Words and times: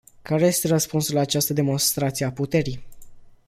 Care 0.21 0.45
este 0.45 0.67
răspunsul 0.67 1.15
la 1.15 1.21
această 1.21 1.53
demonstrație 1.53 2.25
a 2.25 2.31
puterii? 2.31 2.83